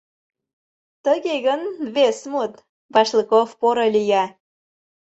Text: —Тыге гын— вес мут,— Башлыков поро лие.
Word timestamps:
—Тыге 1.05 1.35
гын— 1.45 1.61
вес 1.95 2.17
мут,— 2.31 2.53
Башлыков 2.93 3.49
поро 3.59 3.87
лие. 3.95 4.23